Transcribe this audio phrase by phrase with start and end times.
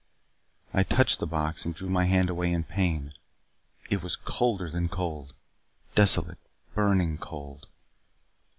[0.73, 3.13] I touched the box and drew my hand away in pain.
[3.91, 5.35] It was colder than cold.
[5.93, 6.39] Desolate,
[6.73, 7.67] burning cold.